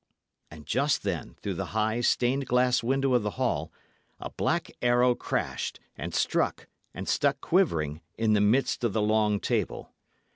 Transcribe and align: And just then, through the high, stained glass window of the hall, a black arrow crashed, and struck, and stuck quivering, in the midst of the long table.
And 0.49 0.65
just 0.65 1.03
then, 1.03 1.35
through 1.35 1.53
the 1.53 1.65
high, 1.77 2.01
stained 2.01 2.47
glass 2.47 2.81
window 2.81 3.13
of 3.13 3.21
the 3.21 3.29
hall, 3.37 3.71
a 4.19 4.31
black 4.31 4.71
arrow 4.81 5.13
crashed, 5.13 5.79
and 5.95 6.11
struck, 6.15 6.65
and 6.91 7.07
stuck 7.07 7.39
quivering, 7.39 8.01
in 8.17 8.33
the 8.33 8.41
midst 8.41 8.83
of 8.83 8.93
the 8.93 9.01
long 9.03 9.39
table. 9.39 9.93